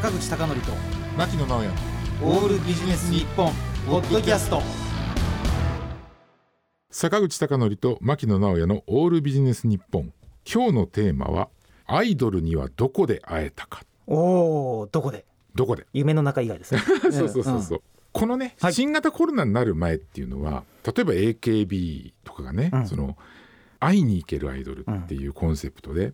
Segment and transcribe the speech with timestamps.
[0.00, 0.72] 坂口孝則と
[1.18, 1.68] 牧野直哉。
[2.22, 3.52] オールビジネス日本
[3.86, 4.62] ポッドキャスト。
[6.90, 10.10] 坂口孝則と牧野直哉のオールビジネス日本。
[10.50, 11.50] 今日のテーマは
[11.84, 13.82] アイドルにはどこで会えたか。
[14.06, 15.26] おおどこで？
[15.54, 15.86] どこで？
[15.92, 16.80] 夢の中以外ですね。
[17.12, 17.82] そうそうそうそう、
[18.12, 18.72] このね、はい。
[18.72, 22.86] 新型コロナになる前っていうのは例えば AKB とかがね、うん。
[22.86, 23.18] その
[23.80, 26.12] 会いに行けるアイドルっていうコンセプトで、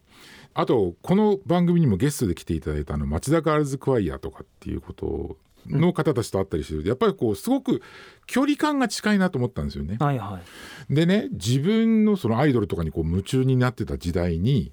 [0.54, 7.82] あとこの番組にもゲストで来ていただいたあの町田ガールズクワイアとかっていうことの方たちと会ったりしてるとやっぱりこうすごく
[8.26, 9.96] 距離感が近いなと思ったんですよね。
[9.98, 10.40] はいは
[10.88, 10.94] い。
[10.94, 14.72] でね自分のそのアイドルとかにこう夢中になってた時代に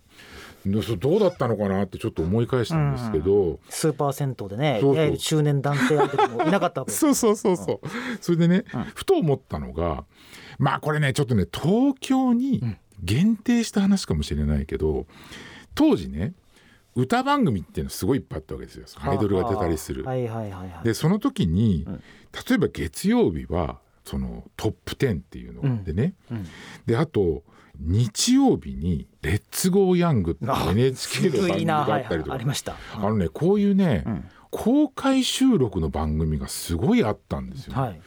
[0.82, 4.96] そどうだったのかなってちょっと思い返したんですけど、スーパー銭湯でねそうそう。
[4.96, 7.58] いわゆる中年男性アイドルもいなかったわけですそうそうそう。
[7.58, 7.88] そう。
[8.22, 10.06] それでね、うんふと思ったのが
[10.60, 12.62] まあこれねちょっとね東京に
[13.04, 15.06] 限定した話かもしれないけど
[15.76, 16.34] 当時ね
[16.96, 18.86] 歌番組っていうのすごいいっぱいあったわけですよ。
[19.00, 20.04] アイドルが出たりする。
[20.04, 20.84] はいはいはいはい。
[20.84, 22.04] でその時に、うん。
[22.48, 26.46] 例えば月曜日はそのトップ10っていうのでね、うん。
[26.86, 27.44] であと
[27.80, 32.14] 日曜日に「レッツゴーヤング」っていうあ NHK の番組があったりとか。
[32.14, 32.32] はいはい。
[32.36, 32.76] ありました。
[32.94, 34.26] あのねこういうね、うん。
[34.52, 38.00] 公開収録の番組がすごいあったんですよ、はい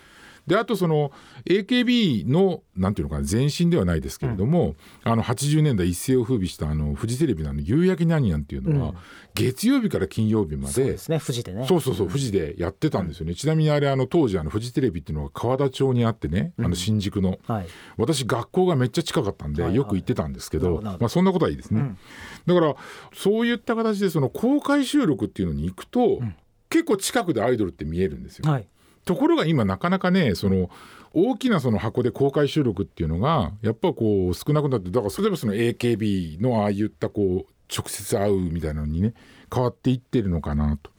[0.47, 1.12] であとその
[1.47, 8.97] AKB のなんていうのかな前身ではないですけれども、あの80年代一世を風靡したあのフジテレビのあの「夕焼けにゃんにゃん」っていうのは、うん。
[9.36, 11.66] 月曜日から金曜日までそうですね富士でね。
[11.66, 17.38] そうそうそう富士でやってたんですよね、ちなみにあれあの当時あのフジテレビっていうのが川田町にあってね、あの新宿の。
[17.47, 17.66] はい。
[17.97, 21.98] 私学校がめっちゃ近かったんでよく行ってたんですけど、まあ、そんなことはいいですね、うん。
[22.47, 22.77] だから
[23.14, 26.34] そういった形でその公開収録っていうのに行くと、ん。
[26.69, 28.50] 結構近くでアイドルって見えるんですよ。
[28.50, 28.66] はい
[29.06, 30.68] ところが今なかなかねその
[31.14, 39.14] 大きなその箱で公開収録っていうのがやっぱこう少なくなってだから例えばその AKB のああいったこう直接会うみたいなのにね
[39.52, 40.90] 変わっていってるのかなと。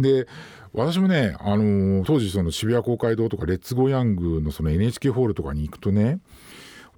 [0.00, 0.26] で
[0.72, 6.18] 私もね、あのー当時その渋谷公会堂とかレッツゴーヤングのその NHK ホールとかに行くとね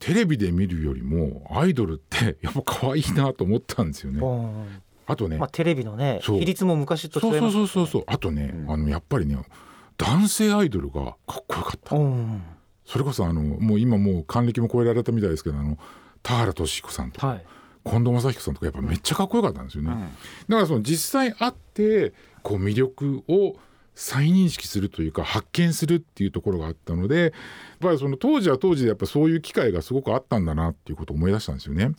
[0.00, 4.20] テレビで見るよりもアイドルって やっぱ可愛いなと思ったんですよね。
[4.20, 6.38] うんあとね、まあテレビのねそう。
[6.38, 8.04] 比率も昔とそうそう違いますそうそうそう。
[8.06, 8.70] あとね、うん。
[8.70, 9.38] あのやっぱりね
[9.98, 11.96] 男性アイドルがかっこよかった。
[11.96, 12.42] うん
[12.86, 15.76] それこそあのもう今もう還暦も超えられたみたいですけどあの
[16.22, 17.44] 田原俊彦さんとか、はい
[17.84, 20.06] 近藤正彦さんとかやっぱめっちゃかっこよかったんですよね、うんだ
[20.56, 23.56] からその実際会ってこう魅力を
[23.94, 27.32] 再認識するというか発見するっていうところがあったのでやっ
[27.80, 31.92] ぱりその当時は当時でやっぱそういう機会がすごくあったんだなっていうことを思い出したんですよね。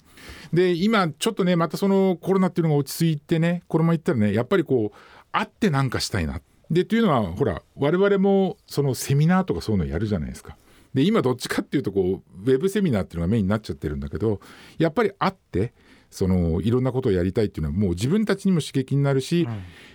[0.53, 4.97] で今ちょっとねまたそのコロナっていうのが落ち着いてねこのまま言ったらねやっぱりこう
[5.31, 6.39] 会ってなんかしたいな
[6.71, 10.55] でっていうのはほら我々もそのセミナーとかそういうのやるじゃないですか。
[10.93, 14.39] で今どっちかっていうとこうウェブセミナーっていうのがメインになっちゃってるんだけど
[14.79, 15.73] やっぱり会って
[16.09, 19.47] そのいろんなことをやりたいっていうのはもう自分たちにも刺激になるし、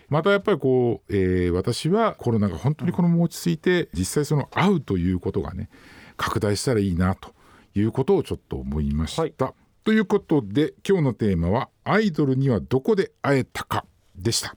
[0.09, 5.71] またやっぱりこう、えー私はコロナが本当にこのまま落ち着いて実際その会うということがね
[6.17, 7.33] 拡大したらいいなと
[7.75, 9.23] いうことをちょっと思いました。
[9.83, 13.85] ということで今日のテーマは「アイドルにはどこで会えたか」
[14.17, 14.57] でした。